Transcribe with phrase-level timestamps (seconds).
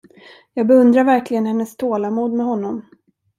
[0.53, 2.85] Jag beundrar verkligen hennes tålamod med honom.